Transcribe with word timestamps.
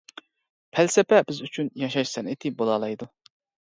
پەلسەپە 0.77 1.21
بىز 1.29 1.43
ئۈچۈن 1.45 1.71
ياشاش 1.85 2.17
سەنئىتى 2.19 2.57
بولالايدۇ. 2.61 3.15